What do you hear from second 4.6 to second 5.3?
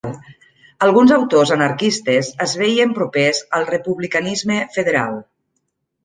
federal.